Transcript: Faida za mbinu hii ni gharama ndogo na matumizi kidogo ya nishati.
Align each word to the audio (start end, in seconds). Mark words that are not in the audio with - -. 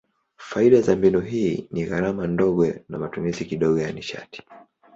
Faida 0.37 0.81
za 0.81 0.95
mbinu 0.95 1.19
hii 1.21 1.67
ni 1.71 1.85
gharama 1.85 2.27
ndogo 2.27 2.67
na 2.89 2.97
matumizi 2.97 3.45
kidogo 3.45 3.79
ya 3.81 3.91
nishati. 3.91 4.43